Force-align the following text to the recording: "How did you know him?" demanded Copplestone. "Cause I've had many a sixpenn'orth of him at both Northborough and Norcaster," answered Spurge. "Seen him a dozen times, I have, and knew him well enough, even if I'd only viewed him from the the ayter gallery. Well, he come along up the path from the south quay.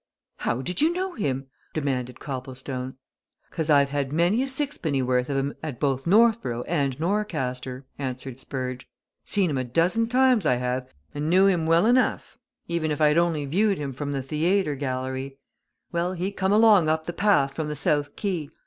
"How 0.37 0.63
did 0.63 0.81
you 0.81 0.91
know 0.91 1.13
him?" 1.13 1.45
demanded 1.75 2.19
Copplestone. 2.19 2.95
"Cause 3.51 3.69
I've 3.69 3.89
had 3.89 4.11
many 4.11 4.41
a 4.41 4.47
sixpenn'orth 4.47 5.29
of 5.29 5.37
him 5.37 5.53
at 5.61 5.79
both 5.79 6.07
Northborough 6.07 6.63
and 6.63 6.99
Norcaster," 6.99 7.85
answered 7.99 8.39
Spurge. 8.39 8.87
"Seen 9.25 9.51
him 9.51 9.59
a 9.59 9.63
dozen 9.63 10.07
times, 10.07 10.43
I 10.43 10.55
have, 10.55 10.91
and 11.13 11.29
knew 11.29 11.45
him 11.45 11.67
well 11.67 11.85
enough, 11.85 12.39
even 12.67 12.89
if 12.89 12.99
I'd 12.99 13.19
only 13.19 13.45
viewed 13.45 13.77
him 13.77 13.93
from 13.93 14.11
the 14.11 14.21
the 14.21 14.45
ayter 14.45 14.73
gallery. 14.73 15.37
Well, 15.91 16.13
he 16.13 16.31
come 16.31 16.51
along 16.51 16.89
up 16.89 17.05
the 17.05 17.13
path 17.13 17.53
from 17.53 17.67
the 17.67 17.75
south 17.75 18.15
quay. 18.15 18.49